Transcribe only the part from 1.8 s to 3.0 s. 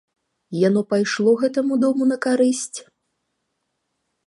дому на карысць?